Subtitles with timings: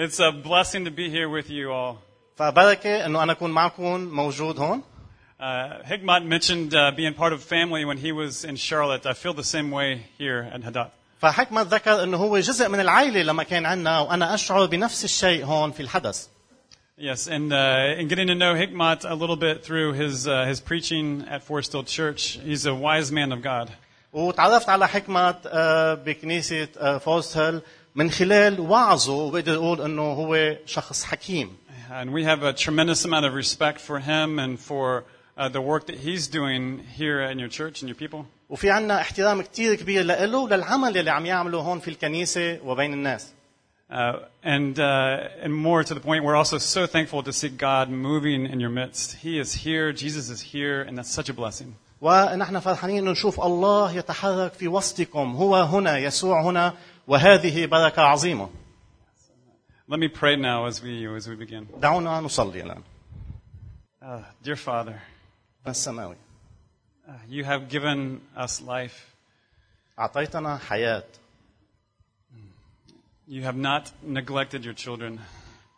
[0.00, 1.98] It's a blessing to be here with you all.
[2.36, 4.82] فبركة إنه أنا أكون معكم
[5.40, 9.06] Uh, Hikmat mentioned uh, being part of family when he was in Charlotte.
[9.06, 10.90] I feel the same way here at Hadat.
[11.22, 15.72] فحكمت ذكر انه هو جزء من العائله لما كان عندنا وانا اشعر بنفس الشيء هون
[15.72, 16.28] في الحدث.
[16.96, 20.60] Yes, and uh, in getting to know Hikmat a little bit through his uh, his
[20.60, 23.68] preaching at Forest Hill Church, he's a wise man of God.
[24.12, 25.48] وتعرفت على حكمت
[26.04, 27.60] بكنيسة فورست هيل
[27.95, 31.57] من خلال وعظه وبقدر اقول انه هو شخص حكيم
[31.91, 35.03] And we have a tremendous amount of respect for him and for
[35.37, 38.25] uh, the work that he's doing here in your church and your people.
[38.49, 43.33] وفي عنا احترام كتير كبير له وللعمل اللي عم يعمله هون في الكنيسة وبين الناس
[43.89, 47.89] Uh, and, uh, and more to the point, we're also so thankful to see God
[47.91, 49.17] moving in your midst.
[49.17, 51.75] He is here, Jesus is here, and that's such a blessing.
[52.01, 56.73] ونحن فرحانين انه نشوف الله يتحرك في وسطكم هو هنا يسوع هنا
[57.07, 58.49] وهذه بركة عظيمة
[59.89, 61.67] Let me pray now as we, as we begin.
[61.81, 62.83] دعونا نصلي الآن
[64.01, 64.99] Uh, dear Father,
[65.67, 66.15] السماوي
[67.07, 69.09] uh, you have given us life.
[69.99, 71.03] أعطيتنا حياة
[73.27, 75.19] You have not neglected your children,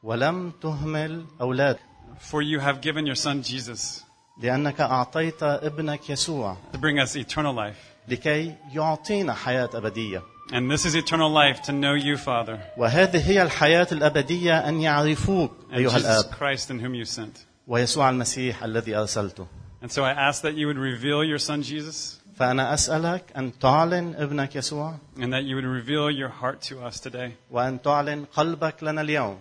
[0.04, 1.78] ولم تهمل أولاد
[2.20, 4.04] for you have given your son Jesus
[4.42, 7.78] لأنك أعطيت ابنك يسوع to bring us eternal life.
[8.08, 13.42] لكي يعطينا حياة أبدية And this is eternal life to know you, Father, وهذه هي
[13.42, 17.46] الحياة الأبدية أن يعرفوك and أيها Jesus الآب Christ in whom you sent.
[17.68, 19.48] ويسوع المسيح الذي أرسلته
[19.82, 24.16] And so I ask that you would reveal your son Jesus فأنا أسألك أن تعلن
[24.16, 27.34] ابنك يسوع and that you would reveal your heart to us today.
[27.52, 29.38] وأن تعلن قلبك لنا اليوم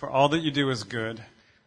[0.00, 1.20] For all that you do is good.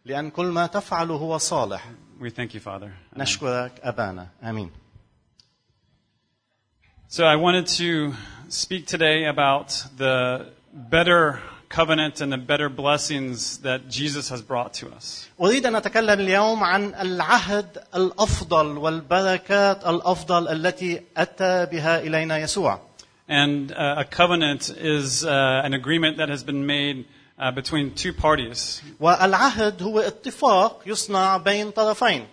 [0.04, 1.84] لأن كل ما تفعله هو صالح
[2.20, 2.90] We thank you, Father.
[3.16, 4.70] نشكرك أبانا آمين
[7.10, 8.14] So I wanted to
[8.48, 14.88] speak today about the better covenant and the better blessings that Jesus has brought to
[14.90, 15.28] us.
[15.40, 22.80] أريد أن أتكلم اليوم عن العهد الأفضل والبركات الأفضل التي أتى بها إلينا يسوع
[23.28, 27.06] And uh, a covenant is uh, an agreement that has been made
[27.38, 28.82] uh, between two parties.
[29.00, 32.26] والعهد هو اتفاق يصنع بين طرفين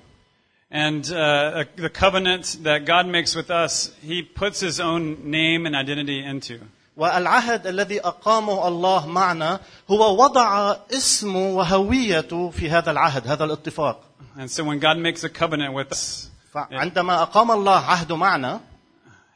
[0.72, 5.76] And uh, the covenant that God makes with us, He puts His own name and
[5.76, 6.60] identity into.
[6.98, 9.60] والعهد الذي أقامه الله معنا
[9.92, 14.02] هو وضع اسمه وهويته في هذا العهد هذا الاتفاق
[14.38, 18.60] And so when God makes a covenant with us, فعندما أقام الله عهده معنا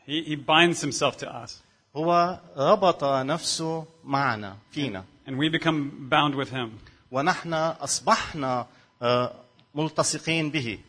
[0.07, 1.61] He, he binds Himself to us.
[1.95, 6.69] هو ربط نفسه معنا فينا And we become bound with Him.
[7.11, 8.65] ونحن أصبحنا
[9.01, 9.31] آه،
[9.75, 10.79] ملتصقين به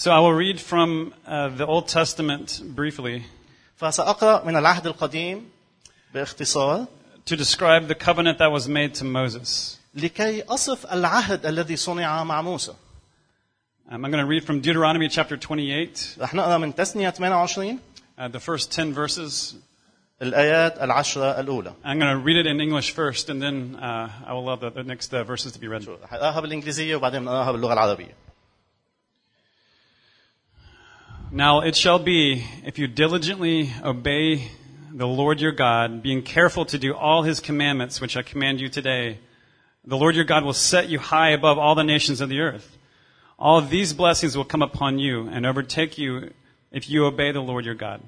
[0.00, 3.24] So I will read from uh, the Old Testament briefly
[3.80, 5.42] فسأقرأ من العهد القديم
[6.14, 6.86] باختصار
[7.26, 9.78] to describe the covenant that was made to Moses.
[9.94, 12.74] لكي أصف العهد الذي صنع مع موسى
[13.88, 17.78] Um, I'm going to read from Deuteronomy chapter 28, رح نقرأ من تثنية 28
[18.18, 19.54] uh, the first 10 verses.
[20.22, 24.32] الآيات العشرة الأولى I'm going to read it in English first, and then uh, I
[24.32, 25.86] will allow the, the next uh, verses to be read.
[25.86, 28.14] رح أقراها بالإنجليزية وبعدين نقراها باللغة العربية
[31.33, 34.49] Now it shall be, if you diligently obey
[34.91, 38.67] the Lord your God, being careful to do all his commandments which I command you
[38.67, 39.17] today,
[39.85, 42.77] the Lord your God will set you high above all the nations of the earth.
[43.39, 46.33] All these blessings will come upon you and overtake you
[46.69, 48.01] if you obey the Lord your God.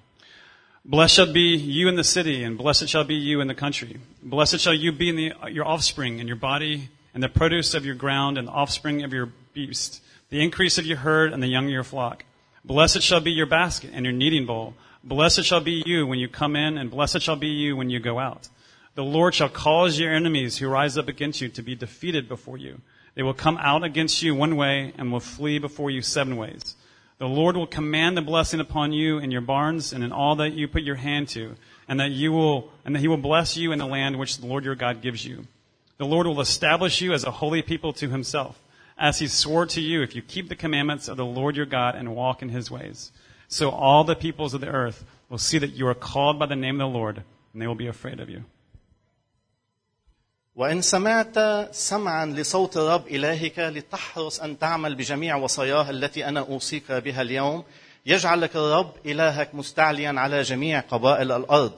[0.84, 4.02] Blessed shall be you in the city, and blessed shall be you in the country.
[4.22, 7.86] Blessed shall you be in the, your offspring, and your body, and the produce of
[7.86, 11.48] your ground, and the offspring of your beast, the increase of your herd, and the
[11.48, 12.26] young of your flock.
[12.66, 14.74] Blessed shall be your basket and your kneading bowl.
[15.04, 18.00] Blessed shall be you when you come in, and blessed shall be you when you
[18.00, 18.48] go out.
[18.96, 22.58] The Lord shall cause your enemies who rise up against you to be defeated before
[22.58, 22.80] you.
[23.16, 26.76] They will come out against you one way and will flee before you seven ways.
[27.18, 30.54] The Lord will command the blessing upon you in your barns and in all that
[30.54, 31.56] you put your hand to,
[31.88, 34.48] and that you will, and that he will bless you in the land which the
[34.48, 35.48] Lord your God gives you.
[35.98, 38.60] The Lord will establish you as a holy people to himself,
[38.99, 41.95] as he swore to you if you keep the commandments of the Lord your God
[41.95, 43.13] and walk in his ways.
[43.49, 46.57] So all the peoples of the earth will see that you are called by the
[46.57, 47.17] name of the Lord,
[47.53, 48.45] and they will be afraid of you.
[50.57, 51.39] وإن سمعت
[51.75, 57.65] سمعا لصوت الرب إلهك لتحرص أن تعمل بجميع وصاياه التي أنا أوصيك بها اليوم
[58.07, 61.73] يجعلك الرب إلهك مستعليا على جميع قبائل الأرض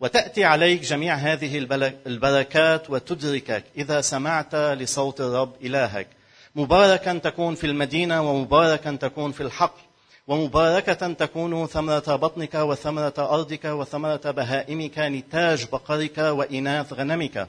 [0.00, 6.06] وتأتي عليك جميع هذه البل- البركات وتدركك إذا سمعت لصوت الرب إلهك
[6.55, 9.81] مباركا تكون في المدينة ومباركا تكون في الحقل
[10.27, 17.47] ومباركة تكون ثمرة بطنك وثمرة أرضك وثمرة بهائمك نتاج بقرك وإناث غنمك.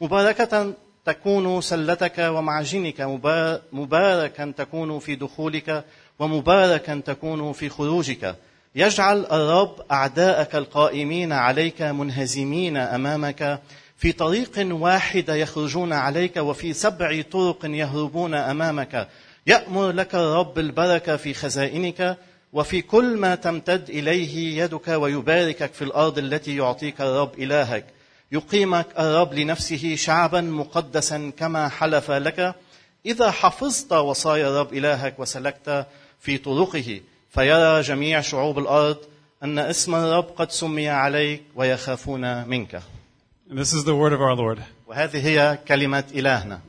[0.00, 0.72] مباركة
[1.04, 5.84] تكون سلتك ومعجنك مبا- مباركا تكون في دخولك
[6.18, 8.36] ومباركا تكون في خروجك.
[8.74, 13.60] يجعل الرب أعداءك القائمين عليك منهزمين أمامك
[14.04, 19.08] في طريق واحد يخرجون عليك وفي سبع طرق يهربون أمامك.
[19.46, 22.18] يأمر لك الرب البركة في خزائنك
[22.52, 27.86] وفي كل ما تمتد إليه يدك ويباركك في الأرض التي يعطيك الرب إلهك.
[28.32, 32.54] يقيمك الرب لنفسه شعبا مقدسا كما حلف لك.
[33.06, 35.86] إذا حفظت وصايا الرب إلهك وسلكت
[36.20, 38.98] في طرقه فيرى جميع شعوب الأرض
[39.42, 42.82] أن اسم الرب قد سمي عليك ويخافون منك.
[43.53, 44.63] And this is the word of our Lord.
[44.87, 46.59] وهذه هي كلمة إلهنا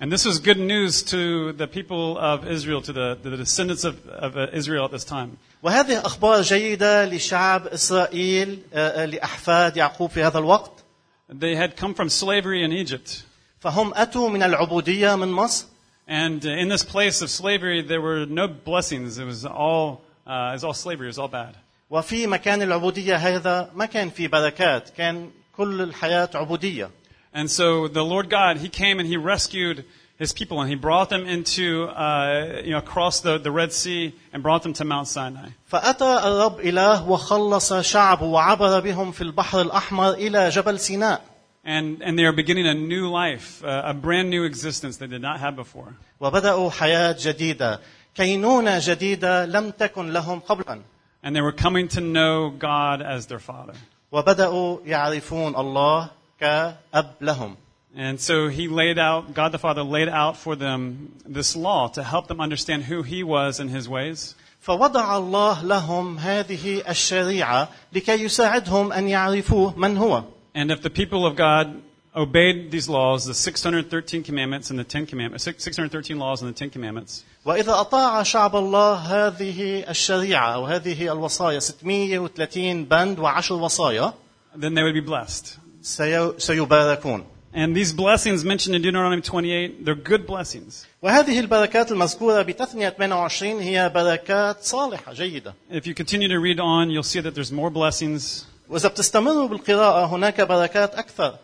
[0.00, 4.06] And this was good news to the people of Israel, to the, the descendants of,
[4.06, 5.38] of uh, Israel at this time.
[5.62, 10.84] وهذه أخبار جيدة لشعب إسرائيل آه، آه، لأحفاد يعقوب في هذا الوقت
[11.30, 13.24] They had come from slavery in Egypt.
[13.60, 15.66] فهم أتوا من العبودية من مصر
[16.06, 19.18] And uh, in this place of slavery, there were no blessings.
[19.18, 21.06] It was all, uh, it was all slavery.
[21.06, 21.54] It was all bad.
[21.90, 26.90] وفي مكان العبودية هذا ما كان في بركات كان كل الحياة عبودية
[27.34, 29.84] And so the Lord God, He came and He rescued
[30.18, 34.14] His people and He brought them into, uh, you know, across the, the Red Sea
[34.32, 35.50] and brought them to Mount Sinai.
[35.70, 41.20] فأتى الرب إله وخلص شعبه وعبر بهم في البحر الأحمر إلى جبل سيناء
[41.64, 45.20] And, and they are beginning a new life, uh, a brand new existence they did
[45.20, 45.94] not have before.
[46.20, 47.80] وبدأوا حياة جديدة
[48.14, 50.80] كينونة جديدة لم تكن لهم قبلا
[51.22, 53.74] And they were coming to know God as their Father.
[54.12, 56.10] وبدأوا يعرفون الله
[56.40, 57.56] كأب لهم
[57.96, 62.02] And so he laid out, God the Father laid out for them this law to
[62.02, 64.34] help them understand who he was and his ways.
[64.60, 70.24] فوضع الله لهم هذه الشريعة لكي يساعدهم أن يعرفوه من هو
[70.54, 71.82] And if the people of God
[72.16, 76.70] obeyed these laws, the 613 commandments and the 10 commandments, 613 laws and the 10
[76.70, 84.12] commandments, وإذا أطاع شعب الله هذه الشريعة وهذه الوصايا 630 بند وعشر وصايا
[84.56, 85.58] then they would be blessed.
[85.82, 87.24] سي- سيباركون
[87.54, 90.86] And these blessings mentioned in Deuteronomy 28, they're good blessings.
[91.02, 96.90] وهذه البركات المذكورة بتثنية 28 هي بركات صالحة جيدة If you continue to read on,
[96.90, 98.44] you'll see that there's more blessings.
[98.70, 101.34] وإذا بتستمروا بالقراءة هناك بركات أكثر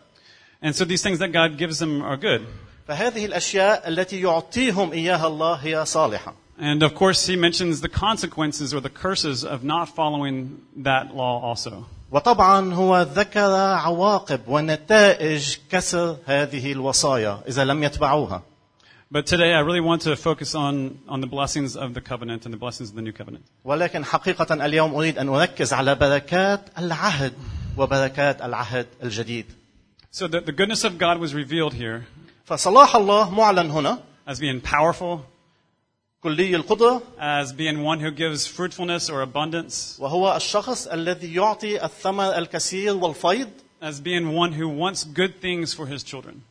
[0.61, 2.45] And so these things that God gives them are good.
[2.87, 8.73] فهذه الأشياء التي يعطيهم إياها الله هي صالحة And of course, he mentions the consequences
[8.73, 11.85] or the curses of not following that law also.
[12.11, 18.41] وطبعا هو ذكر عواقب ونتائج كسر هذه الوصايا إذا لم يتبعوها
[19.11, 22.53] But today, I really want to focus on, on the blessings of the covenant and
[22.53, 23.43] the blessings of the new covenant.
[23.65, 27.33] ولكن حقيقة اليوم أريد أن أركز على بركات العهد
[27.77, 29.45] وبركات العهد الجديد
[30.11, 32.05] So the, the goodness of God was revealed here
[32.47, 35.19] فصلاح الله معلن هنا as being powerful,
[36.23, 42.37] كلي القدرة as being one who gives fruitfulness or abundance, وهو الشخص الذي يعطي الثمر
[42.37, 43.49] الكثير والفيض
[43.81, 46.41] as being one who wants good things for his children.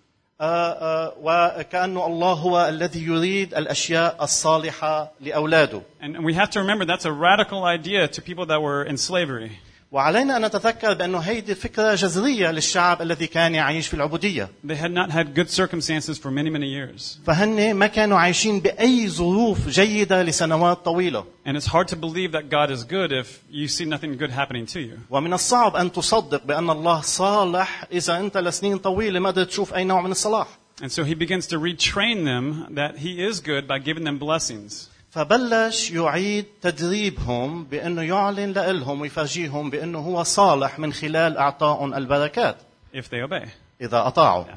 [0.40, 6.60] آه، آه، وكأنه الله هو الذي يريد الأشياء الصالحة لأولاده And, and we have to
[6.60, 9.58] remember that's a radical idea to people that were in slavery.
[9.91, 14.91] وعلينا أن نتذكر بأنه هيدي فكرة جذرية للشعب الذي كان يعيش في العبودية They had
[14.91, 17.17] not had good circumstances for many, many years.
[17.25, 22.49] فهن ما كانوا عايشين بأي ظروف جيدة لسنوات طويلة And it's hard to believe that
[22.49, 24.97] God is good if you see nothing good happening to you.
[25.09, 29.83] ومن الصعب أن تصدق بأن الله صالح إذا أنت لسنين طويلة ما قدرت تشوف أي
[29.83, 30.47] نوع من الصلاح
[30.81, 34.88] And so he begins to retrain them that he is good by giving them blessings.
[35.11, 42.55] فبلش يعيد تدريبهم بأنه يعلن لهم ويفرجيهم بأنه هو صالح من خلال إعطائهم البركات
[42.93, 43.47] if they obey.
[43.81, 44.45] إذا أطاعوا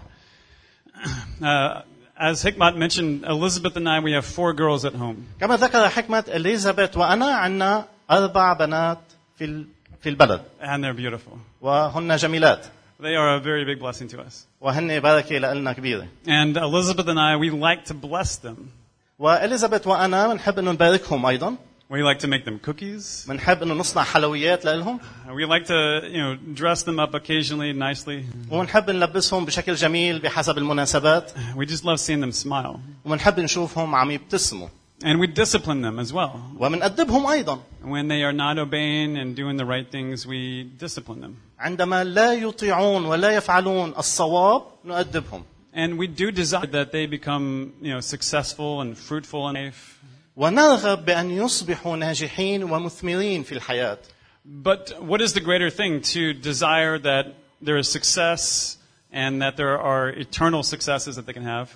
[1.42, 1.82] Uh,
[2.16, 5.26] as Hikmat mentioned, Elizabeth and I, we have four girls at home.
[5.40, 8.98] كما ذكر حكمة إليزابيث وأنا عندنا أربع بنات
[9.38, 9.64] في
[10.02, 11.38] في البلد And they're beautiful.
[11.60, 12.66] وهن جميلات
[13.00, 14.46] They are a very big blessing to us.
[14.60, 18.70] وهن بركة لنا كبيرة And Elizabeth and I, we like to bless them.
[19.18, 21.56] وإليزابيث وأنا بنحب أنه نباركهم أيضا
[21.90, 23.26] We like to make them cookies.
[23.28, 28.24] بنحب أنه نصنع حلويات لهم We like to, you know, dress them up occasionally nicely.
[28.50, 32.78] وبنحب نلبسهم بشكل جميل بحسب المناسبات We just love seeing them smile.
[33.04, 34.68] وبنحب نشوفهم عم يبتسموا
[35.04, 36.30] And we discipline them as well.
[36.58, 41.36] وبنأدبهم أيضا When they are not obeying and doing the right things, we discipline them.
[41.58, 45.42] عندما لا يطيعون ولا يفعلون الصواب نؤدبهم
[45.73, 50.01] And we do desire that they become, you know, successful and fruitful in life.
[50.37, 53.97] ونرغب بأن يصبحوا ناجحين ومثمرين في الحياة
[54.45, 58.77] But what is the greater thing to desire that there is success
[59.11, 61.69] and that there are eternal successes that they can have.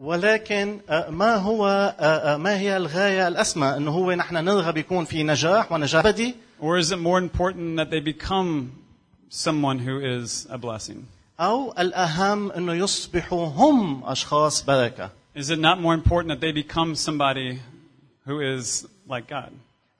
[0.00, 1.66] ولكن آه، ما هو
[2.00, 6.34] آه، آه، ما هي الغايه الاسمى انه هو نحن نرغب يكون في نجاح ونجاح ابدي
[6.60, 8.72] Or is it more important that they become
[9.28, 11.06] someone who is a blessing?
[11.39, 16.95] أو الاهم انه يصبحوا هم اشخاص بركه Is it not more important that they become
[16.95, 17.59] somebody
[18.27, 19.51] who is like God?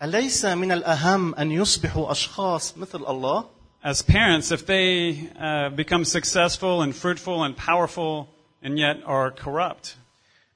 [0.03, 3.45] أليس من الأهم أن يصبحوا أشخاص مثل الله؟
[3.83, 8.27] As parents, if they uh, become successful and fruitful and powerful
[8.61, 9.95] and yet are corrupt,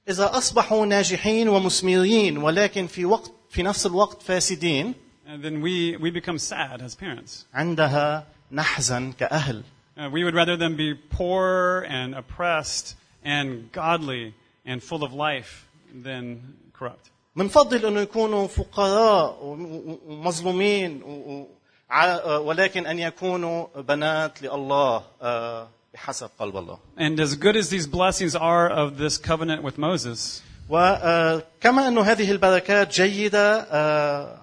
[0.09, 4.93] إذا أصبحوا ناجحين ومثمرين ولكن في وقت في نفس الوقت فاسدين
[5.27, 7.45] and then we, we become sad as parents.
[7.53, 9.63] عندها نحزن كأهل
[9.96, 14.34] Uh, we would rather them be poor and oppressed and godly
[14.64, 17.10] and full of life than corrupt.
[17.36, 21.46] منفضل أنه يكونوا فقراء و- و- ومظلومين و- و-
[21.90, 27.86] ع- ولكن أن يكونوا بنات لله آه، بحسب قلب الله And as good as these
[27.86, 34.38] blessings are of this covenant with Moses, وكما أنه هذه البركات جيدة آه،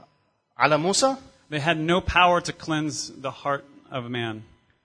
[0.57, 1.15] على موسى
[1.51, 4.43] they had no power to cleanse the heart of man.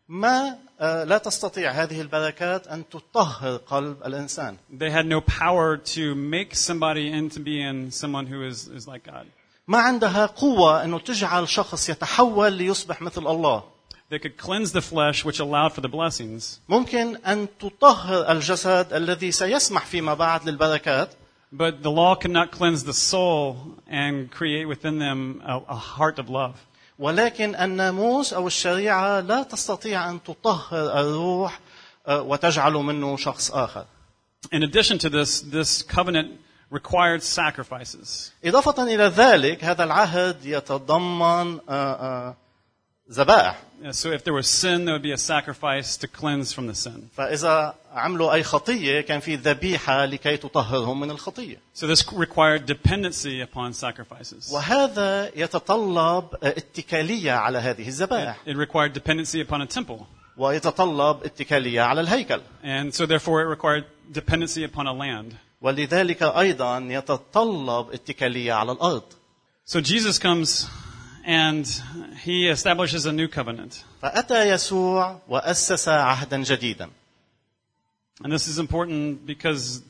[0.09, 6.15] ما آه، لا تستطيع هذه البركات أن تطهر قلب الإنسان They had no power to
[6.15, 9.27] make somebody into being someone who is, is like God.
[9.69, 13.63] ما عندها قوة أنه تجعل شخص يتحول ليصبح مثل الله
[14.11, 19.33] They could cleanse the flesh, which allowed for the blessings, ممكن أن تطهر الجسد الذي
[19.33, 21.09] سيسمح فيما بعد للبركات
[21.53, 26.19] but the law could not cleanse the soul and create within them a, a heart
[26.19, 26.61] of love.
[27.00, 31.60] ولكن الناموس أو الشريعة لا تستطيع أن تطهر الروح
[32.08, 33.86] آه، وتجعله منه شخص آخر
[34.54, 36.30] In addition to this, this covenant
[36.72, 38.32] required sacrifices.
[38.46, 42.36] إضافة إلى ذلك هذا العهد يتضمن آه، آه،
[43.12, 46.75] ذبائح So if there was sin, there would be a sacrifice to cleanse from the
[46.75, 47.09] sin.
[47.17, 53.41] فإذا عملوا أي خطية كان في ذبيحة لكي تطهرهم من الخطية So this required dependency
[53.41, 54.53] upon sacrifices.
[54.53, 60.07] وهذا يتطلب آه، اتكالية على هذه It, الذبائح it required dependency upon a temple.
[60.37, 65.35] ويتطلب اتكالية على الهيكل And so therefore it required dependency upon a land.
[65.63, 69.03] ولذلك أيضا يتطلب اتكالية على الأرض
[69.67, 70.67] So Jesus comes
[71.29, 71.67] and
[72.23, 73.85] he establishes a new covenant.
[74.03, 76.91] فأتى يسوع وأسس عهدا جديدا
[78.23, 79.83] And this is important because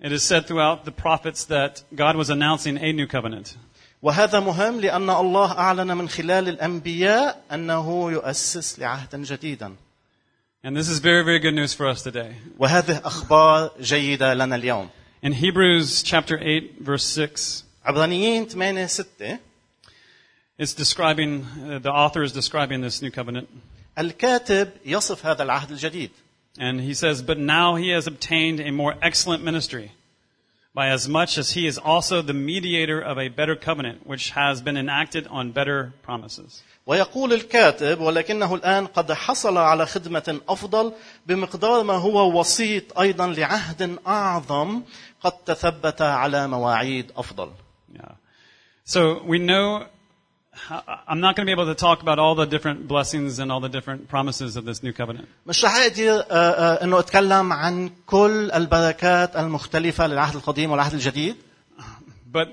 [0.00, 3.56] it is said throughout the prophets that God was announcing a new covenant.
[4.02, 9.74] وهذا مهم لأن الله أعلن من خلال الأنبياء أنه يؤسس لعهدا جديدا
[10.64, 12.34] And this is very, very good news for us today.
[12.58, 14.88] وهذه أخبار جيدة لنا اليوم
[15.22, 19.38] In Hebrews chapter 8 verse 6, عبرانيين 8 6
[20.58, 23.48] it's describing, uh, the author is describing this new covenant.
[23.98, 26.10] الكاتب يصف هذا العهد الجديد
[26.58, 29.92] And he says, But now he has obtained a more excellent ministry,
[30.74, 34.60] by as much as he is also the mediator of a better covenant, which has
[34.60, 36.62] been enacted on better promises.
[36.86, 40.92] ويقول الكاتب ولكنه الآن قد حصل على خدمة أفضل
[41.26, 44.82] بمقدار ما هو وسيط أيضا لعهد أعظم
[45.20, 47.50] قد تثبت على مواعيد أفضل
[47.94, 48.12] Yeah.
[48.84, 49.86] So we know,
[50.70, 53.60] I'm not going to be able to talk about all the different blessings and all
[53.60, 55.28] the different promises of this new covenant.
[55.46, 61.36] مش رح أقدر آه، آه، أنه أتكلم عن كل البركات المختلفة للعهد القديم والعهد الجديد
[62.32, 62.48] But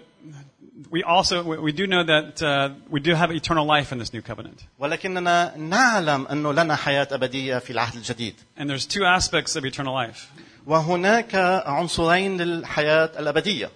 [0.92, 4.14] we also, we we do know that uh, we do have eternal life in this
[4.14, 4.60] new covenant.
[4.80, 9.94] ولكننا نعلم أنه لنا حياة أبدية في العهد الجديد And there's two aspects of eternal
[9.94, 10.30] life.
[10.68, 11.36] وهناك
[11.66, 13.70] عنصرين للحياة الأبدية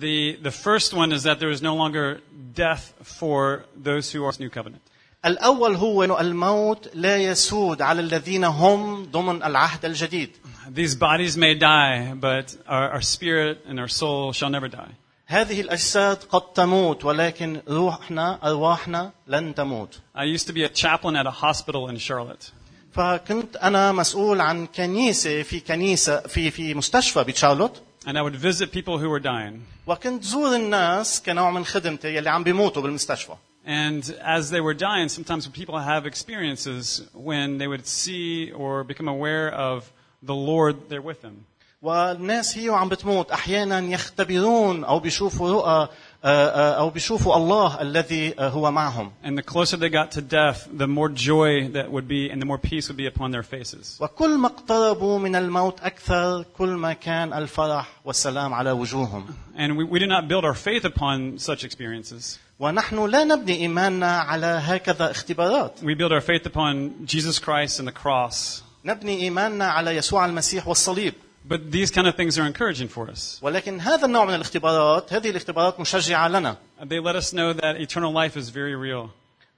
[0.00, 2.20] The, the first one is that there is no longer
[2.53, 4.81] death for those who are new covenant.
[5.25, 10.29] الأول هو أنه الموت لا يسود على الذين هم ضمن العهد الجديد
[10.71, 14.93] These bodies may die, but our, our spirit and our soul shall never die.
[15.27, 21.15] هذه الأجساد قد تموت ولكن روحنا أرواحنا لن تموت I used to be a chaplain
[21.15, 22.51] at a hospital in Charlotte.
[22.91, 28.70] فكنت أنا مسؤول عن كنيسة في كنيسة في في مستشفى بتشارلوت And I would visit
[28.70, 29.66] people who were dying.
[29.86, 33.32] وكنت زور الناس كنوع من خدمتي يلي عم بيموتوا بالمستشفى
[33.66, 39.08] And as they were dying, sometimes people have experiences when they would see or become
[39.08, 39.90] aware of
[40.22, 41.46] the Lord there with them.
[41.82, 45.88] والناس هي وعم بتموت احيانا يختبرون او بيشوفوا رؤى
[46.24, 50.20] آه، آه، او بيشوفوا الله الذي آه، هو معهم And the closer they got to
[50.20, 53.42] death, the more joy that would be and the more peace would be upon their
[53.42, 54.00] faces.
[54.00, 59.26] وكل ما اقتربوا من الموت اكثر كل ما كان الفرح والسلام على وجوههم
[59.56, 62.38] And we, we do not build our faith upon such experiences.
[62.60, 67.88] ونحن لا نبني ايماننا على هكذا اختبارات We build our faith upon Jesus Christ and
[67.88, 71.14] the cross نبني إيماننا على يسوع المسيح والصليب
[71.46, 73.40] But these kind of things are encouraging for us.
[73.42, 78.12] ولكن هذا النوع من الاختبارات هذه الاختبارات مشجعة لنا They let us know that eternal
[78.12, 79.10] life is very real.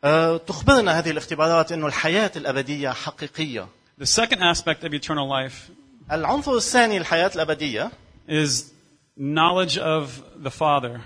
[0.05, 3.69] أه، تخبرنا هذه الاختبارات أنه الحياة الأبدية حقيقية
[4.01, 5.71] The second aspect of eternal life
[6.13, 7.91] العنصر الثاني الحياة الأبدية
[8.29, 8.73] is
[9.17, 11.01] knowledge of the Father.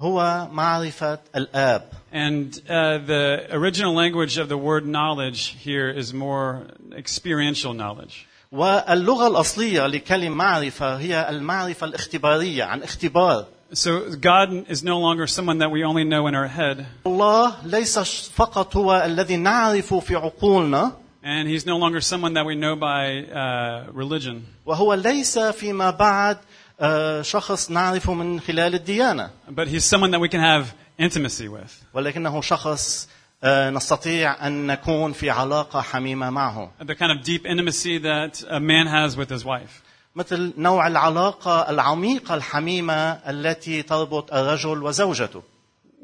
[0.00, 1.82] هو معرفة الآب
[2.12, 8.26] And uh, the original language of the word knowledge here is more experiential knowledge.
[8.51, 15.57] واللغة الأصلية لكلمة معرفة هي المعرفة الاختبارية عن اختبار So God is no longer someone
[15.57, 17.99] that we only know in our head, الله ليس
[18.35, 20.91] فقط هو الذي نعرفه في عقولنا
[21.23, 24.41] and He's no longer someone that we know by uh, religion.
[24.65, 26.37] وهو ليس فيما بعد
[26.79, 31.71] آه، شخص نعرفه من خلال الديانة But He's someone that we can have intimacy with.
[31.93, 37.98] ولكنه شخص آه، نستطيع أن نكون في علاقة حميمة معه The kind of deep intimacy
[37.98, 39.82] that a man has with his wife.
[40.16, 45.42] مثل نوع العلاقة العميقة الحميمة التي تربط الرجل وزوجته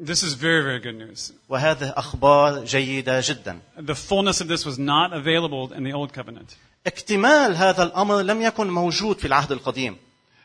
[0.00, 1.33] This is very, very good news.
[1.49, 6.57] وهذه أخبار جيدة جدا The fullness of this was not available in the Old Covenant.
[6.87, 9.97] اكتمال هذا الأمر لم يكن موجود في العهد القديم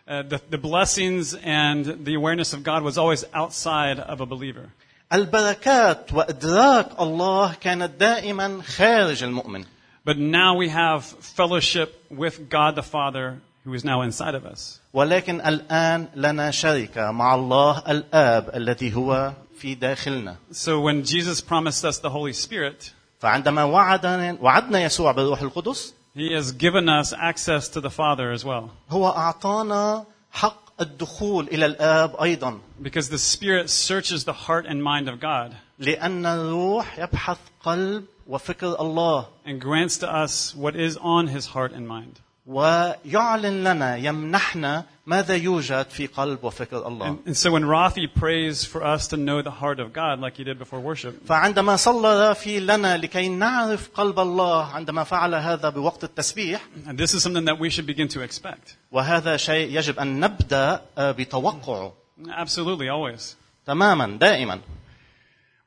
[0.05, 4.69] Uh, the, the blessings and the awareness of God was always outside of a believer.
[5.13, 9.65] البركات وإدراك الله كانت دائما خارج المؤمن
[10.05, 14.79] But now we have fellowship with God the Father who is now inside of us.
[14.93, 21.86] ولكن الآن لنا شركة مع الله الآب الذي هو في داخلنا So when Jesus promised
[21.86, 27.69] us the Holy Spirit, فعندما وعدنا وعدنا يسوع بالروح القدس He has given us access
[27.69, 28.69] to the Father as well.
[28.89, 35.07] هو أعطانا حق الدخول إلى الآب أيضا Because the Spirit searches the heart and mind
[35.07, 41.27] of God لأن الروح يبحث قلب وفكر الله and grants to us what is on
[41.27, 42.19] His heart and mind.
[42.48, 48.64] ويعلن لنا يمنحنا ماذا يوجد في قلب وفكر الله And, and so when Rafi prays
[48.64, 52.28] for us to know the heart of God, like he did before worship, فعندما صلى
[52.28, 57.47] رافي لنا لكي نعرف قلب الله عندما فعل هذا بوقت التسبيح and this is something
[57.47, 58.76] that we should begin to expect.
[58.92, 61.92] وهذا شيء يجب أن نبدأ آه، بتوقعه
[62.26, 63.36] Absolutely, always.
[63.66, 64.60] تماما دائما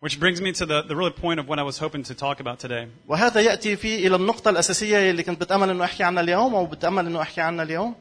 [0.02, 2.40] Which brings me to the, the really point of what I was hoping to talk
[2.40, 2.88] about today.
[3.08, 7.06] وهذا يأتي في إلى النقطة الأساسية اللي كنت بتأمل أنه أحكي عنها اليوم أو بتأمل
[7.06, 7.96] أنه أحكي عنها اليوم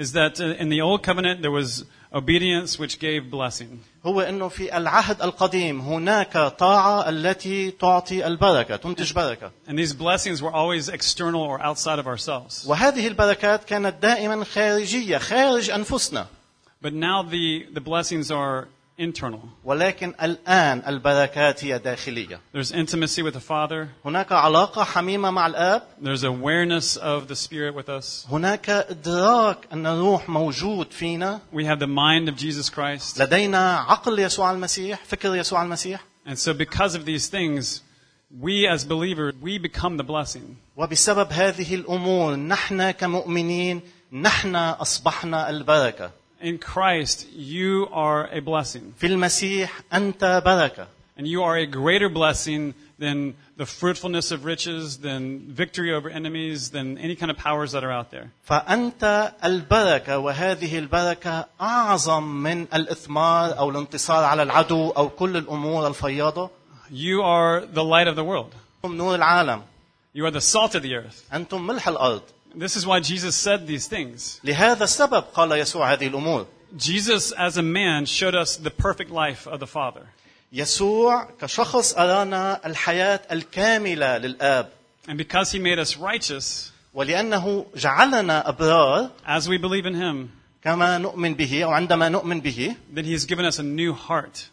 [0.00, 3.80] Is that uh, in the old covenant there was obedience which gave blessing.
[4.04, 10.42] هو أنه في العهد القديم هناك طاعة التي تعطي البركة تنتج بركة And these blessings
[10.42, 12.66] were always external or outside of ourselves.
[12.66, 16.26] وهذه البركات كانت دائما خارجية خارج أنفسنا
[16.82, 18.68] But now the, the blessings are
[19.00, 19.48] internal.
[19.64, 23.88] ولكن الآن البركات هي داخلية There's intimacy with the Father.
[24.04, 28.26] هناك علاقة حميمة مع الآب There's awareness of the Spirit with us.
[28.30, 33.18] هناك إدراك أن الروح موجود فينا We have the mind of Jesus Christ.
[33.20, 37.82] لدينا عقل يسوع المسيح فكر يسوع المسيح And so because of these things,
[38.40, 40.56] we as believers, we become the blessing.
[40.76, 43.80] وبسبب هذه الأمور نحن كمؤمنين
[44.12, 48.94] نحن أصبحنا البركة In Christ, you are a blessing.
[49.00, 50.86] في المسيح أنت بركة
[51.18, 56.70] And you are a greater blessing than the fruitfulness of riches, than victory over enemies,
[56.70, 58.30] than any kind of powers that are out there.
[58.48, 66.50] فأنت البركة وهذه البركة أعظم من الإثمار أو الانتصار على العدو أو كل الأمور الفياضة
[66.90, 68.52] You are the light of the world.
[68.84, 69.62] أنتم نور العالم
[70.14, 71.24] You are the salt of the earth.
[71.32, 72.22] أنتم ملح الأرض
[72.54, 74.40] This is why Jesus said these things.
[74.44, 76.46] لهذا السبب قال يسوع هذه الأمور
[76.76, 80.06] Jesus, as a man, showed us the perfect life of the Father.
[80.52, 84.68] يسوع كشخص أرانا الحياة الكاملة للآب
[85.08, 90.30] And because he made us righteous, ولأنه جعلنا أبرار as we believe in him,
[90.64, 94.48] كما نؤمن به أو عندما نؤمن به then he has given us a new heart.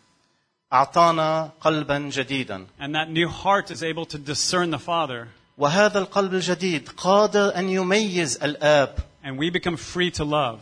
[0.74, 5.30] أعطانا قلبا جديدا And that new heart is able to discern the Father.
[5.58, 10.60] وهذا القلب الجديد قادر أن يميز الآب And we become free to love.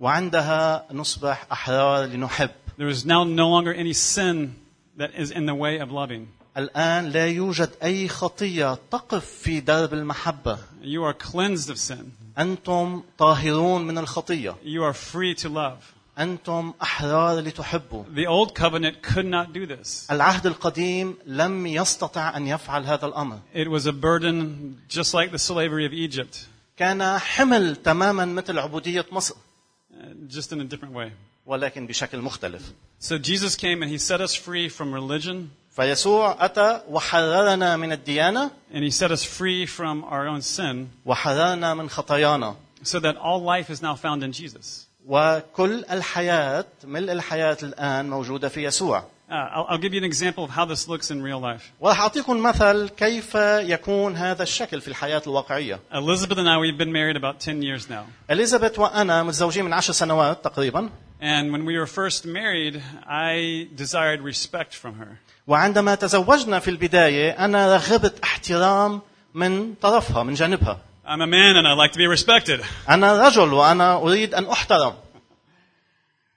[0.00, 4.56] وعندها نصبح أحرار لنحب There is now no longer any sin
[4.96, 6.26] that is in the way of loving.
[6.56, 12.12] الآن لا يوجد أي خطية تقف في درب المحبة You are cleansed of sin.
[12.38, 15.94] أنتم طاهرون من الخطية You are free to love.
[16.18, 20.06] أنتم أحرار لتحبوا The old covenant could not do this.
[20.10, 25.38] العهد القديم لم يستطع أن يفعل هذا الأمر It was a burden just like the
[25.38, 26.46] slavery of Egypt,
[26.76, 29.96] كان حمل تماما مثل عبودية مصر uh,
[30.28, 31.10] just in a different way.
[31.46, 32.62] ولكن بشكل مختلف
[33.00, 38.50] So Jesus came and he set us free from religion فيسوع أتى وحررنا من الديانة
[38.72, 43.42] and he set us free from our own sin وحررنا من خطايانا so that all
[43.42, 44.86] life is now found in Jesus.
[45.07, 50.43] وكل الحياة ملء الحياة الآن موجودة في يسوع Uh, I'll, I'll give you an example
[50.43, 51.71] of how this looks in real life.
[51.79, 56.91] وراح أعطيكم مثل كيف يكون هذا الشكل في الحياة الواقعية Elizabeth and I, we've been
[56.91, 58.05] married about 10 years now.
[58.31, 60.89] إليزابيث وأنا متزوجين من عشر سنوات تقريبا
[61.21, 65.17] And when we were first married, I desired respect from her.
[65.47, 69.01] وعندما تزوجنا في البداية أنا رغبت احترام
[69.33, 72.60] من طرفها من جانبها I'm a man and I like to be respected.
[72.88, 74.94] أنا رجل وأنا أريد أن أحترم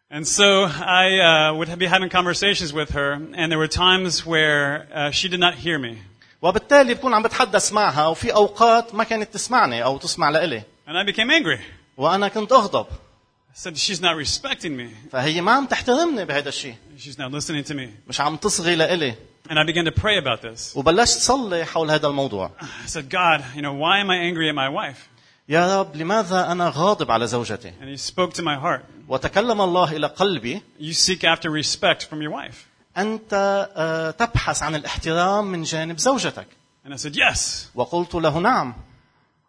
[0.10, 4.88] And so I uh, would be having conversations with her, and there were times where
[4.94, 5.98] uh, she did not hear me.
[6.42, 11.04] وبالتالي بكون عم بتحدث معها وفي أوقات ما كانت تسمعني أو تسمع لإلي And I
[11.04, 11.60] became angry.
[11.98, 14.90] وأنا كنت أغضب I said, She's not respecting me.
[15.12, 17.90] فهي ما عم تحترمني بهذا الشيء She's not listening to me.
[18.08, 19.16] مش عم تصغي لإلي
[19.50, 20.76] And I began to pray about this.
[20.76, 24.56] وبلشت صلي حول هذا الموضوع I said, God, you know, why am I angry at
[24.56, 25.08] my wife?
[25.50, 28.82] يا رب لماذا أنا غاضب على زوجتي And He spoke to my heart.
[29.08, 32.66] وتكلم الله إلى قلبي You seek after respect from your wife.
[32.98, 33.34] أنت
[33.76, 36.48] آه، تبحث عن الاحترام من جانب زوجتك
[36.86, 37.68] And I said, Yes.
[37.76, 38.74] وقلت له نعم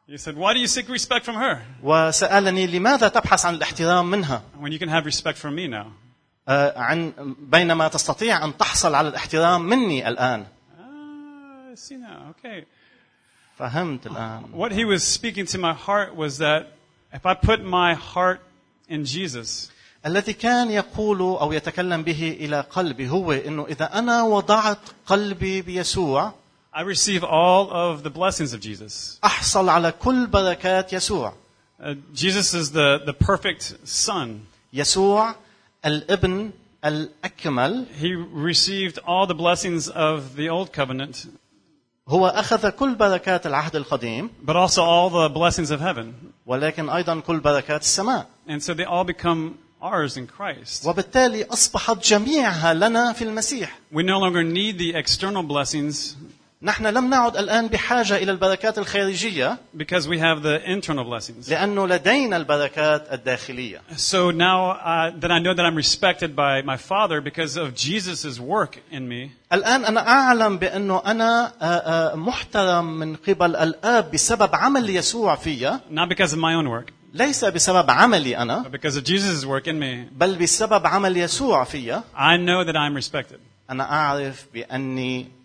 [0.08, 4.42] He said, Why do you seek respect from her وسألني لماذا تبحث عن الاحترام منها
[4.60, 5.86] when you can have respect from me now?
[6.47, 10.45] آه، عن بينما تستطيع أن تحصل على الاحترام مني الآن
[10.77, 11.75] ah,
[13.57, 16.65] فهمت الآن what he was speaking to my heart was that
[17.13, 18.39] if i put my heart
[18.89, 19.71] in jesus
[20.05, 26.33] الذي كان يقول أو يتكلم به إلى قلبي هو إنه إذا أنا وضعت قلبي بيسوع
[26.75, 29.19] I receive all of the blessings of Jesus.
[29.23, 31.33] أحصل على كل بركات يسوع.
[31.79, 34.45] Uh, jesus is the the perfect son.
[34.73, 35.35] يسوع
[35.84, 36.50] الابن
[36.84, 41.26] الأكمل He received all the blessings of the old covenant,
[42.08, 46.12] هو أخذ كل بركات العهد القديم but also all the blessings of heaven.
[46.46, 50.86] ولكن أيضا كل بركات السماء And so they all become ours in Christ.
[50.86, 56.16] وبالتالي أصبحت جميعها لنا في المسيح We no longer need the external blessings
[56.65, 61.49] نحن لم نعد الآن بحاجة إلى البركات الخارجية because we have the internal blessings.
[61.49, 66.77] لأنه لدينا البركات الداخلية So now uh, that I know that I'm respected by my
[66.77, 72.99] Father because of Jesus' work in me, الآن أنا أعلم بأنه أنا آه، آه، محترم
[72.99, 77.91] من قبل الآب بسبب عمل يسوع فيا not because of my own work, ليس بسبب
[77.91, 82.37] عملي أنا but because of Jesus' work in me, بل بسبب عمل يسوع فيا I
[82.37, 83.39] know that I'm respected.
[83.69, 85.42] أنا أعرف بأني آه، آه،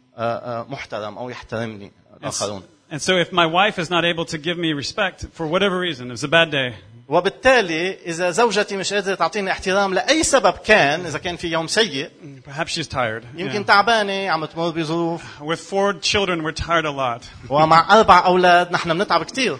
[0.69, 4.57] محترم أو يحترمني And, الآخرون and so if my wife is not able to give
[4.57, 6.73] me respect for whatever reason, it was a bad day,
[7.07, 12.09] وبالتالي إذا زوجتي مش قادرة تعطيني احترام لأي سبب كان إذا كان في يوم سيء
[12.47, 13.23] perhaps she's tired.
[13.35, 13.67] يمكن Yeah.
[13.67, 17.23] تعبانة عم تمر بظروف With four children, we're tired a lot.
[17.49, 19.57] ومع أربع أولاد نحن بنتعب كثير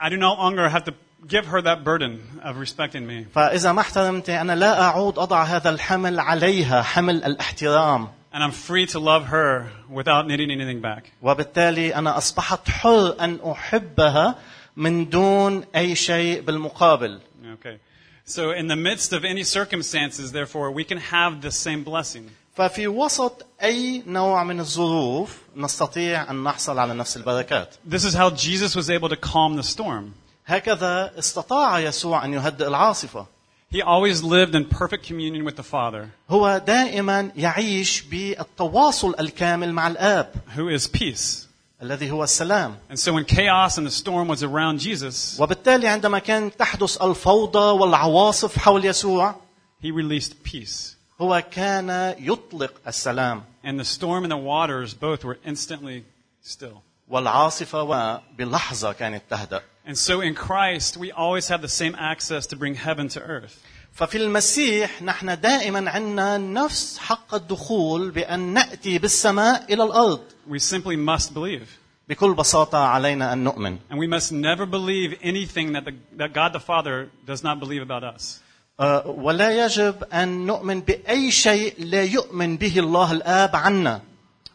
[0.00, 0.92] I do no longer have to
[1.28, 3.26] give her that burden of respecting me.
[3.34, 8.86] فإذا ما احترمتي أنا لا أعود أضع هذا الحمل عليها حمل الاحترام And I'm free
[8.86, 11.12] to love her without needing anything back.
[11.22, 14.34] وبالتالي أنا أصبحت حر أن أحبها
[14.76, 17.20] من دون أي شيء بالمقابل
[17.54, 17.78] Okay.
[18.24, 22.30] So in the midst of any circumstances, therefore, we can have the same blessing.
[22.56, 28.30] ففي وسط أي نوع من الظروف نستطيع أن نحصل على نفس البركات This is how
[28.30, 30.12] Jesus was able to calm the storm.
[30.46, 33.26] هكذا استطاع يسوع أن يهدئ العاصفة
[33.72, 39.86] He always lived in perfect communion with the Father, هو دائما يعيش بالتواصل الكامل مع
[39.88, 41.46] الآب who is peace.
[41.82, 46.18] الذي هو السلام And so when chaos and the storm was around Jesus, وبالتالي عندما
[46.18, 49.34] كانت تحدث الفوضى والعواصف حول يسوع
[49.82, 50.96] he released peace.
[51.20, 56.04] هو كان يطلق السلام And the storm and the waters both were instantly
[56.42, 56.82] still.
[57.08, 62.56] والعاصفة بلحظة كانت تهدأ And so in Christ, we always have the same access to
[62.56, 63.58] bring heaven to earth.
[63.92, 70.96] ففي المسيح نحن دائما عندنا نفس حق الدخول بأن نأتي بالسماء إلى الأرض We simply
[70.96, 71.78] must believe.
[72.08, 76.52] بكل بساطة علينا أن نؤمن And we must never believe anything that, the, that God
[76.52, 78.40] the Father does not believe about us.
[78.80, 84.00] آه، ولا يجب أن نؤمن بأي شيء لا يؤمن به الله الآب عنا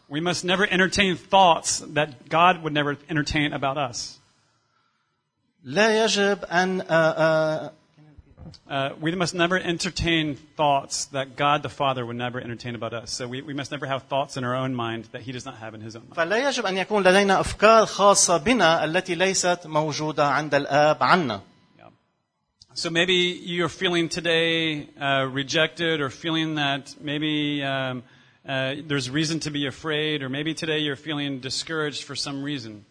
[0.08, 4.18] We must never entertain thoughts that God would never entertain about us.
[5.64, 7.72] لا يجب أن آه، آه،
[8.68, 13.12] Uh, we must never entertain thoughts that God the Father would never entertain about us.
[13.12, 15.56] So we, we must never have thoughts in our own mind that He does not
[15.58, 16.16] have in His own mind.
[16.16, 21.40] فلا يجب أن يكون لدينا أفكار خاصة بنا التي ليست موجودة عند الآب عنا
[21.78, 21.88] Yeah.
[22.74, 28.02] So maybe you're feeling today uh, rejected or feeling that maybe um,
[28.48, 32.84] uh, there's reason to be afraid, or maybe today you're feeling discouraged for some reason.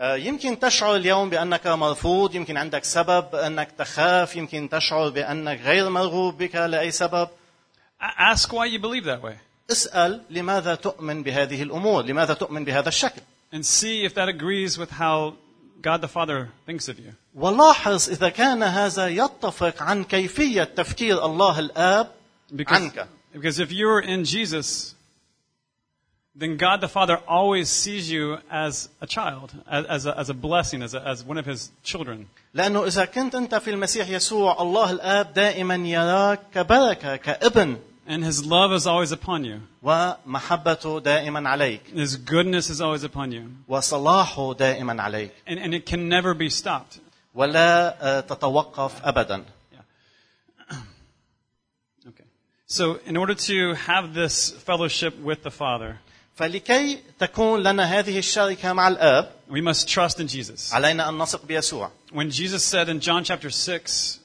[0.00, 5.88] آه، يمكن تشعر اليوم بأنك مرفوض يمكن عندك سبب أنك تخاف يمكن تشعر بأنك غير
[5.90, 7.28] مرغوب بك لأي سبب.
[8.00, 9.34] Ask why you believe that way.
[9.70, 13.20] اسأل لماذا تؤمن بهذه الأمور لماذا تؤمن بهذا الشكل.
[13.52, 15.34] And see if that agrees with how
[15.82, 17.12] God the Father thinks of you.
[17.34, 22.10] ولاحظ إذا كان هذا يتفق عن كيفية تفكير الله الآب
[22.56, 23.06] Because, عنك.
[23.34, 24.94] because if you're in Jesus,
[26.37, 30.33] then God the Father always sees you as a child, as, as, a, as a
[30.33, 32.27] blessing, as, a, as one of His children.
[32.55, 38.43] لانه اذا كنت انت في المسيح يسوع الله الاب دائما يراك كبركه كابن And His
[38.45, 39.61] love is always upon you.
[39.83, 43.43] ومحبته دائما عليك His goodness is always upon you.
[43.67, 46.99] وصلاحه دائما عليك And, and it can never be stopped.
[47.35, 49.45] ولا آه، تتوقف ابدا
[52.05, 52.25] Okay.
[52.65, 55.99] So, in order to have this fellowship with the Father,
[56.37, 60.73] فلكي تكون لنا هذه الشركه مع الاب we must trust in Jesus.
[60.73, 64.19] علينا ان نثق بيسوع When Jesus said in John chapter 6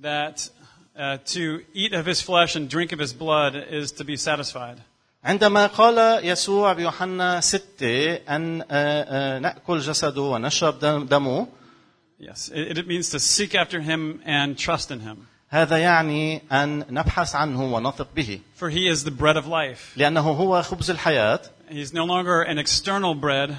[0.00, 0.48] that
[0.96, 4.78] uh, to eat of his flesh and drink of his blood is to be satisfied,
[5.24, 11.46] عندما قال يسوع بيوحنا ستة أن آه، آه، نأكل جسده ونشرب دم- دمه
[12.20, 15.26] yes, it, it means to seek after him and trust in him.
[15.49, 19.97] هذا يعني أن نبحث عنه ونثق به For he is the bread of life.
[19.97, 23.55] لأنه هو خبز الحياة He's no longer an external bread,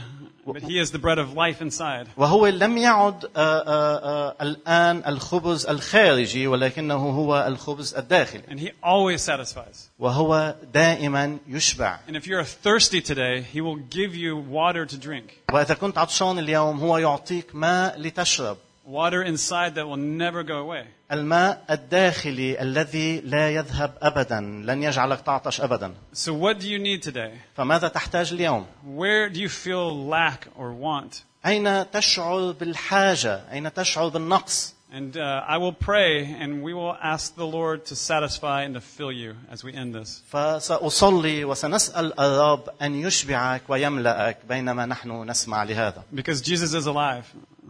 [0.46, 2.09] but he is the bread of life inside.
[2.16, 8.70] وهو لم يعد آه، آه، آه، الآن الخبز الخارجي ولكنه هو الخبز الداخلي And he
[8.83, 9.88] always satisfies.
[9.98, 15.33] وهو دائما يشبع And if you're thirsty today, he will give you water to drink.
[15.53, 18.57] وإذا كنت عطشان اليوم هو يعطيك ماء لتشرب
[18.88, 20.86] Water inside that will never go away.
[21.12, 27.02] الماء الداخلي الذي لا يذهب أبدا لن يجعلك تعطش أبدا So what do you need
[27.04, 27.32] today?
[27.58, 31.23] فماذا تحتاج اليوم Where do you feel lack or want?
[31.45, 37.36] أين تشعر بالحاجة أين تشعر بالنقص And uh, I will pray, and we will ask
[37.36, 40.21] the Lord to satisfy and to fill you as we end this.
[40.32, 47.26] فسأصلي وسنسأل الرب أن يشبعك ويملأك بينما نحن نسمع لهذا Because Jesus is alive,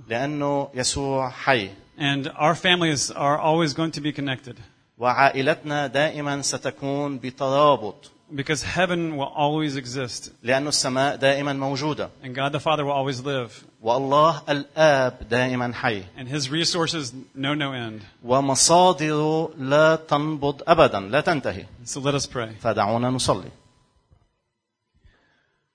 [0.07, 4.57] لأنه يسوع حي and our families are always going to be connected.
[4.97, 12.51] وعائلتنا دائما ستكون بترابط Because heaven will always exist, لأن السماء دائما موجودة and God
[12.51, 18.01] the Father will always live, والله الآب دائما حي and His resources know no end.
[18.23, 22.49] ومصادره لا تنبض أبدا لا تنتهي So let us pray.
[22.61, 23.51] فدعونا نصلي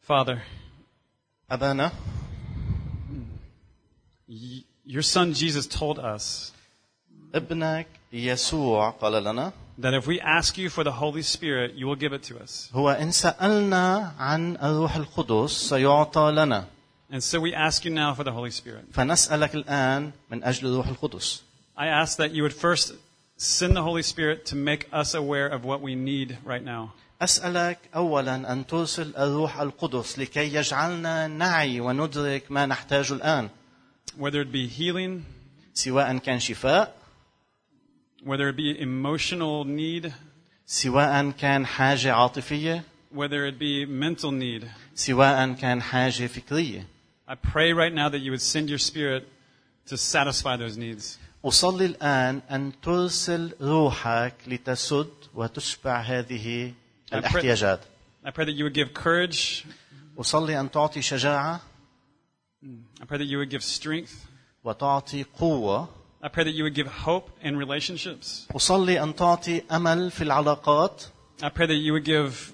[0.02, 0.38] Father,
[1.50, 1.92] أبانا y-
[4.84, 6.52] your Son Jesus told us
[7.34, 11.94] ابنك يسوع قال لنا that if we ask you for the Holy Spirit, you will
[11.94, 12.68] give it to us.
[12.72, 16.64] هو إن سألنا عن الروح القدس سيعطى لنا
[17.10, 18.84] And so we ask you now for the Holy Spirit.
[18.92, 21.42] فنسألك الآن من أجل الروح القدس
[21.76, 22.92] I ask that you would first
[23.36, 26.90] send the Holy Spirit to make us aware of what we need right now.
[27.22, 33.48] أسألك أولا أن ترسل الروح القدس لكي يجعلنا نعي وندرك ما نحتاجه الآن
[34.16, 35.24] Whether it be healing,
[35.74, 36.94] سواء كان شفاء
[38.24, 40.12] whether it be emotional need,
[40.66, 42.82] سواء كان حاجة عاطفية
[43.14, 44.66] whether it be mental need.
[44.94, 46.86] سواء كان حاجة فكرية
[47.28, 49.28] I pray right now that you would send your Spirit
[49.86, 51.18] to satisfy those needs.
[51.44, 56.72] أصلي الآن أن ترسل روحك لتسد وتشبع هذه
[57.12, 57.80] الاحتياجات
[58.24, 59.66] I pray that you would give courage.
[60.18, 61.60] أصلي أن تعطي شجاعة
[63.00, 64.26] I pray that you would give strength.
[64.64, 65.88] وتعطي قوة
[66.20, 68.46] I pray that you would give hope in relationships.
[68.50, 71.04] أصلي أن تعطي أمل في العلاقات
[71.42, 72.52] I pray that you would give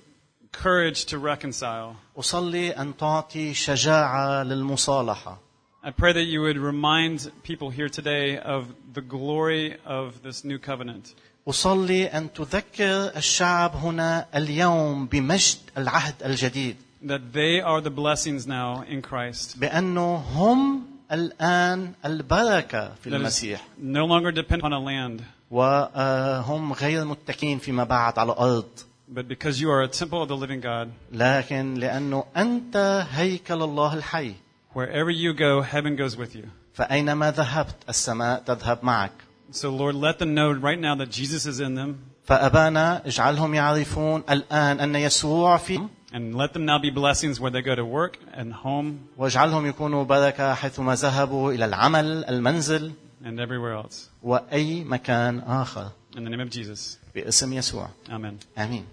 [0.53, 1.96] courage to reconcile.
[2.18, 5.38] أصلي أن تعطي شجاعة للمصالحة
[5.83, 10.59] I pray that you would remind people here today of the glory of this new
[10.59, 11.14] covenant.
[11.48, 18.83] أصلي أن تذكر الشعب هنا اليوم بمجد العهد الجديد That they are the blessings now
[18.88, 19.59] in Christ.
[19.61, 26.72] بأنه هم الآن البركة في That is المسيح no longer dependent on a land, وهم
[26.72, 28.68] غير متكين فيما بعد على الأرض
[29.14, 30.88] but because you are a temple of the living God.
[31.12, 34.35] لكن لأنه أنت هيكل الله الحي
[34.74, 36.48] Wherever you go, heaven goes with you.
[36.74, 39.12] فأينما ذهبت السماء تذهب معك
[39.53, 41.98] So, Lord, let them know right now that Jesus is in them,
[42.29, 47.62] فأبانا اجعلهم يعرفون الآن أن يسوع فيهم and let them now be blessings where they
[47.62, 52.92] go to work and home, واجعلهم يكونوا بركة حيثما ذهبوا إلى العمل المنزل
[53.24, 54.09] and everywhere else.
[54.22, 56.98] وأي مكان آخر In the name of Jesus.
[57.14, 58.35] باسم يسوع Amen.
[58.59, 58.85] آمين